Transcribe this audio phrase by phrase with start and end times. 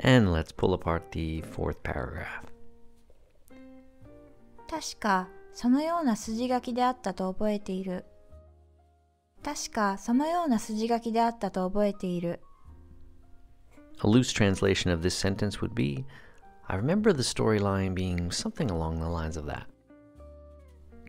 [0.00, 2.44] And let's pull apart the fourth paragraph.
[4.68, 8.04] 確かそのような筋書きであったと覚えている。
[9.42, 12.40] 確かそのような筋書きであったと覚えている。
[14.04, 16.04] A loose translation of this sentence would be
[16.68, 19.66] I remember the storyline being something along the lines of that.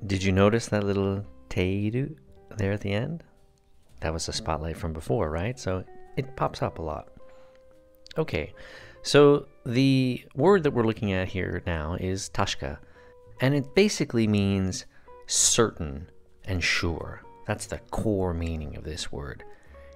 [0.05, 2.15] Did you notice that little teiru
[2.55, 3.23] there at the end?
[4.01, 5.57] That was a spotlight from before, right?
[5.59, 5.83] So
[6.15, 7.07] it pops up a lot.
[8.18, 8.52] Okay,
[9.02, 12.78] so the word that we're looking at here now is tashika,
[13.40, 14.84] and it basically means
[15.26, 16.10] certain
[16.44, 17.22] and sure.
[17.46, 19.44] That's the core meaning of this word.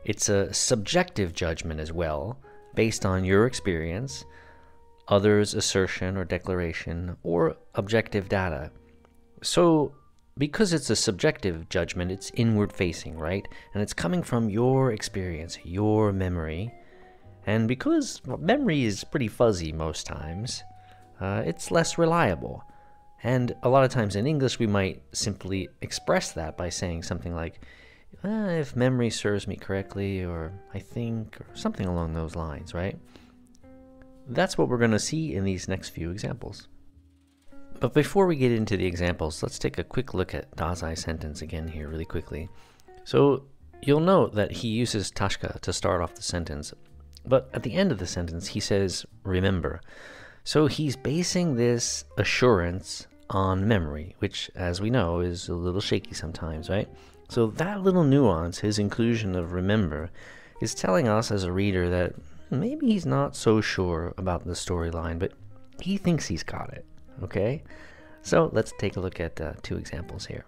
[0.05, 2.39] It's a subjective judgment as well,
[2.75, 4.25] based on your experience,
[5.09, 8.71] others' assertion or declaration, or objective data.
[9.43, 9.95] So,
[10.39, 13.47] because it's a subjective judgment, it's inward facing, right?
[13.75, 16.73] And it's coming from your experience, your memory.
[17.47, 20.65] And because memory is pretty fuzzy most times,
[21.21, 22.65] uh, it's less reliable.
[23.23, 27.35] And a lot of times in English, we might simply express that by saying something
[27.35, 27.61] like,
[28.25, 32.99] uh, if memory serves me correctly, or I think, or something along those lines, right?
[34.29, 36.69] That's what we're going to see in these next few examples.
[37.79, 41.43] But before we get into the examples, let's take a quick look at Dazai's sentence
[41.43, 42.49] again here, really quickly.
[43.05, 43.45] So
[43.83, 46.73] you'll note that he uses tashika to start off the sentence,
[47.26, 49.82] but at the end of the sentence, he says, remember.
[50.44, 56.14] So he's basing this assurance on memory, which, as we know, is a little shaky
[56.14, 56.90] sometimes, right?
[57.30, 60.10] So that little nuance, his inclusion of remember,
[60.62, 62.14] is telling us as a reader that
[62.50, 65.32] maybe he's not so sure about the storyline, but
[65.80, 66.86] he thinks he's got it.
[67.24, 67.64] Okay?
[68.22, 70.46] So let's take a look at uh, two examples here.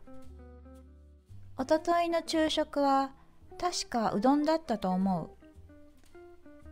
[1.56, 3.12] おとといの昼食は
[3.59, 5.37] 確かうどんだったと思う。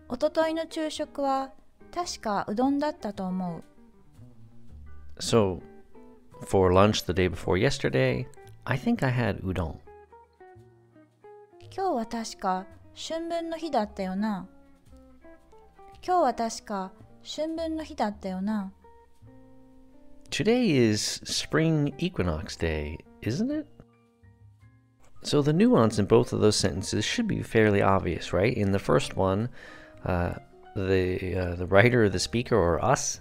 [0.10, 1.52] おとといの昼食は
[1.94, 3.64] 確かうどんだったと思う。
[5.20, 5.62] So,
[6.46, 8.26] for lunch the day before yesterday,
[8.66, 9.76] I think I had udon.
[11.74, 12.66] 今日は確か
[12.96, 14.48] 春分の日だったよな。
[16.06, 16.92] 今日は確か
[17.24, 18.74] 春分の日だったよな。
[20.30, 23.68] Today is spring equinox day, isn't it?
[25.24, 28.58] So the nuance in both of those sentences should be fairly obvious, right?
[28.58, 29.50] In the first one,
[30.07, 30.35] uh,
[30.75, 33.21] the uh, the writer, the speaker, or us,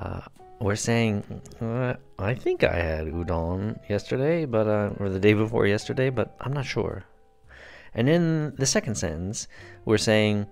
[0.00, 0.20] uh,
[0.60, 1.22] we're saying,
[1.60, 6.34] uh, I think I had udon yesterday, but uh, or the day before yesterday, but
[6.40, 7.04] I'm not sure.
[7.94, 9.46] And in the second sentence,
[9.84, 10.46] we're saying,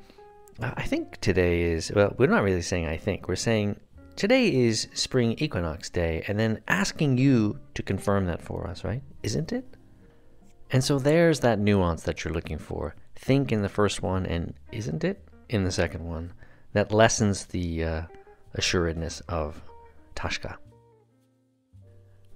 [0.61, 2.15] I think today is well.
[2.19, 3.27] We're not really saying I think.
[3.27, 3.81] We're saying
[4.15, 9.03] Today is spring equinox day, and then asking you to confirm that for us, right?
[9.23, 9.65] Isn't it?
[10.71, 12.95] And so there's that nuance that you're looking for.
[13.17, 16.33] Think in the first one, and isn't it in the second one?
[16.73, 18.03] That lessens the uh,
[18.55, 19.61] assuredness of
[20.15, 20.57] Tashika.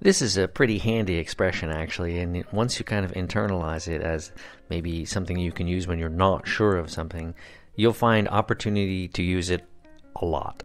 [0.00, 4.31] This is a pretty handy expression, actually, and once you kind of internalize it as
[4.69, 7.34] maybe something you can use when you're not sure of something,
[7.77, 9.65] you'll find opportunity to use it
[10.16, 10.62] a lot.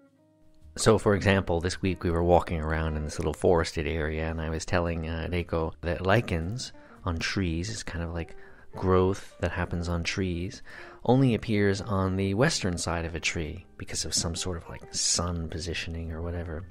[0.77, 4.41] So, for example, this week we were walking around in this little forested area, and
[4.41, 6.73] I was telling uh, Reiko that lichens
[7.05, 8.35] on trees is kind of like
[8.75, 10.61] growth that happens on trees
[11.05, 14.93] only appears on the western side of a tree because of some sort of like
[14.93, 16.63] sun positioning or whatever.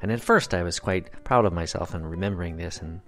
[0.00, 3.00] And at first I was quite proud of myself in remembering this and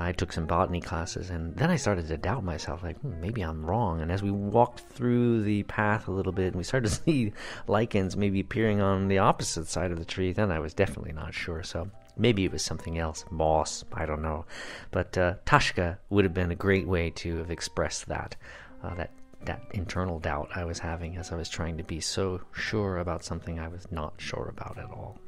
[0.00, 3.42] I took some botany classes, and then I started to doubt myself, like hmm, maybe
[3.42, 4.00] I'm wrong.
[4.00, 7.32] And as we walked through the path a little bit, and we started to see
[7.66, 11.34] lichens maybe appearing on the opposite side of the tree, then I was definitely not
[11.34, 11.62] sure.
[11.62, 11.90] So
[12.20, 14.44] maybe it was something else, moss, I don't know.
[14.90, 18.36] But uh, Tashika would have been a great way to have expressed that,
[18.82, 19.10] uh, that
[19.46, 23.24] that internal doubt I was having as I was trying to be so sure about
[23.24, 25.18] something I was not sure about at all.